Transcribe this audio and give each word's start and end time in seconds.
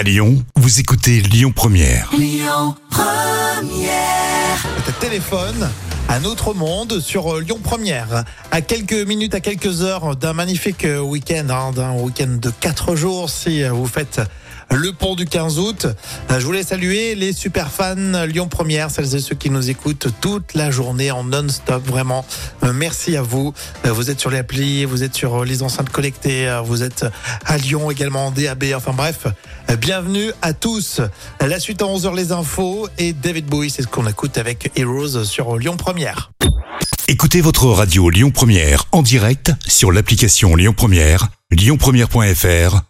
À 0.00 0.02
Lyon, 0.02 0.42
vous 0.56 0.80
écoutez 0.80 1.20
Lyon 1.20 1.52
Première. 1.54 2.08
téléphone, 4.98 5.68
un 6.08 6.24
autre 6.24 6.54
monde 6.54 7.00
sur 7.00 7.36
euh, 7.36 7.40
Lyon 7.42 7.58
Première. 7.62 8.24
À 8.50 8.62
quelques 8.62 8.94
minutes, 8.94 9.34
à 9.34 9.40
quelques 9.40 9.82
heures 9.82 10.16
d'un 10.16 10.32
magnifique 10.32 10.86
euh, 10.86 11.00
week-end, 11.00 11.48
hein, 11.50 11.72
d'un 11.72 11.92
week-end 11.92 12.38
de 12.40 12.48
4 12.48 12.96
jours 12.96 13.28
si 13.28 13.62
euh, 13.62 13.72
vous 13.72 13.84
faites 13.84 14.22
le 14.70 14.92
pont 14.92 15.14
du 15.14 15.24
15 15.24 15.58
août. 15.58 15.86
Euh, 16.30 16.40
Je 16.40 16.46
voulais 16.46 16.62
saluer 16.62 17.14
les 17.14 17.32
super 17.32 17.70
fans 17.70 18.24
Lyon 18.26 18.48
Première, 18.48 18.90
celles 18.90 19.14
et 19.14 19.20
ceux 19.20 19.34
qui 19.34 19.50
nous 19.50 19.70
écoutent 19.70 20.08
toute 20.20 20.54
la 20.54 20.70
journée 20.70 21.10
en 21.10 21.24
non-stop. 21.24 21.86
Vraiment, 21.86 22.24
euh, 22.62 22.72
merci 22.72 23.16
à 23.16 23.22
vous. 23.22 23.52
Euh, 23.86 23.92
Vous 23.92 24.10
êtes 24.10 24.20
sur 24.20 24.30
les 24.30 24.38
applis, 24.38 24.84
vous 24.84 25.02
êtes 25.02 25.14
sur 25.14 25.44
les 25.44 25.62
enceintes 25.62 25.90
connectées, 25.90 26.60
vous 26.64 26.82
êtes 26.82 27.04
à 27.44 27.56
Lyon 27.58 27.90
également 27.90 28.26
en 28.26 28.30
DAB. 28.30 28.64
Enfin 28.74 28.92
bref, 28.92 29.26
bienvenue 29.78 30.32
à 30.42 30.52
tous. 30.52 31.00
La 31.40 31.60
suite 31.60 31.82
à 31.82 31.86
11h 31.86 32.14
les 32.16 32.32
infos 32.32 32.88
et 32.98 33.12
David 33.12 33.46
Bowie, 33.46 33.70
c'est 33.70 33.82
ce 33.82 33.86
qu'on 33.88 34.06
écoute 34.06 34.38
avec 34.38 34.70
Heroes 34.76 35.24
sur 35.24 35.56
Lyon 35.56 35.76
Première. 35.76 36.30
Écoutez 37.08 37.40
votre 37.40 37.66
radio 37.66 38.08
Lyon 38.08 38.30
Première 38.30 38.84
en 38.92 39.02
direct 39.02 39.52
sur 39.66 39.90
l'application 39.90 40.54
Lyon 40.54 40.74
Première, 40.76 41.28
lyonpremière.fr 41.50 42.89